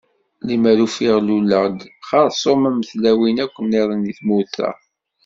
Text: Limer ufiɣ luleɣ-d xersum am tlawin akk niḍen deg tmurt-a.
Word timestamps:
Limer 0.45 0.77
ufiɣ 0.85 1.15
luleɣ-d 1.27 1.79
xersum 2.07 2.61
am 2.69 2.79
tlawin 2.89 3.37
akk 3.45 3.55
niḍen 3.61 3.99
deg 4.05 4.15
tmurt-a. 4.19 4.69